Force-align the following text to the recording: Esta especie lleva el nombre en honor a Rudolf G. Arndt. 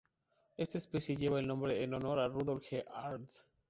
Esta 0.57 0.79
especie 0.79 1.15
lleva 1.15 1.39
el 1.39 1.45
nombre 1.45 1.83
en 1.83 1.93
honor 1.93 2.17
a 2.19 2.27
Rudolf 2.27 2.63
G. 2.67 2.83
Arndt. 2.91 3.29